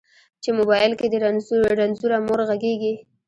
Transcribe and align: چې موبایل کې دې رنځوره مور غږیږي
چې 0.43 0.49
موبایل 0.59 0.91
کې 0.99 1.07
دې 1.11 1.17
رنځوره 1.81 2.17
مور 2.25 2.39
غږیږي 2.49 2.93